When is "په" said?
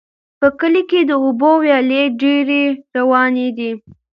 0.39-0.47